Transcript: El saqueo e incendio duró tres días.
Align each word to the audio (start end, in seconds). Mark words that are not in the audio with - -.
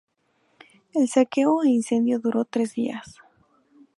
El 0.95 1.05
saqueo 1.13 1.53
e 1.61 1.69
incendio 1.69 2.17
duró 2.17 2.43
tres 2.43 2.73
días. 2.73 3.07